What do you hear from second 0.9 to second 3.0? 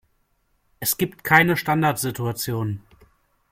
gibt keine Standardsituation.